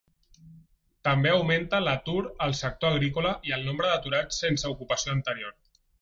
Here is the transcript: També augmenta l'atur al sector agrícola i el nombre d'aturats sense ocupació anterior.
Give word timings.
També 1.07 1.33
augmenta 1.33 1.81
l'atur 1.87 2.17
al 2.47 2.57
sector 2.61 2.97
agrícola 2.97 3.35
i 3.51 3.53
el 3.59 3.69
nombre 3.69 3.93
d'aturats 3.93 4.41
sense 4.45 4.73
ocupació 4.77 5.17
anterior. 5.19 5.55